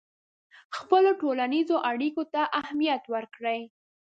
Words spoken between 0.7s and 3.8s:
خپلو ټولنیزو اړیکو ته اهمیت ورکړئ.